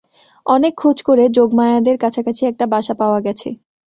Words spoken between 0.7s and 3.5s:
খোঁজ করে যোগমায়াদের কাছাকাছি একটা বাসা পাওয়া গেছে।